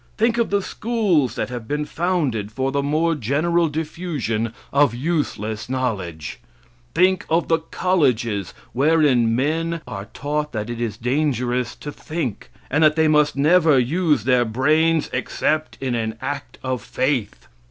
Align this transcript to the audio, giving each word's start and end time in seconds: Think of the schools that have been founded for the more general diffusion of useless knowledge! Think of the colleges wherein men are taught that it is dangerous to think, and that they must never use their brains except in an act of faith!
Think 0.17 0.39
of 0.39 0.49
the 0.49 0.63
schools 0.63 1.35
that 1.35 1.49
have 1.49 1.67
been 1.67 1.85
founded 1.85 2.51
for 2.51 2.71
the 2.71 2.81
more 2.81 3.13
general 3.13 3.69
diffusion 3.69 4.51
of 4.73 4.95
useless 4.95 5.69
knowledge! 5.69 6.39
Think 6.95 7.23
of 7.29 7.49
the 7.49 7.59
colleges 7.59 8.55
wherein 8.73 9.35
men 9.35 9.81
are 9.87 10.05
taught 10.05 10.53
that 10.53 10.71
it 10.71 10.81
is 10.81 10.97
dangerous 10.97 11.75
to 11.75 11.91
think, 11.91 12.49
and 12.71 12.83
that 12.83 12.95
they 12.95 13.07
must 13.07 13.35
never 13.35 13.77
use 13.77 14.23
their 14.23 14.43
brains 14.43 15.07
except 15.13 15.77
in 15.79 15.93
an 15.93 16.17
act 16.19 16.57
of 16.63 16.81
faith! 16.81 17.45